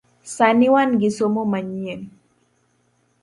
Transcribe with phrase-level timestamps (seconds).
[0.35, 2.01] Sani wan gi somo manyien